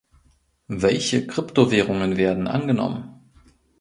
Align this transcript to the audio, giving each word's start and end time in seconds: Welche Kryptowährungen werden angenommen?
Welche 0.67 1.27
Kryptowährungen 1.27 2.17
werden 2.17 2.47
angenommen? 2.47 3.21